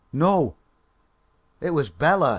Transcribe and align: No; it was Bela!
No; 0.11 0.55
it 1.61 1.69
was 1.69 1.91
Bela! 1.91 2.29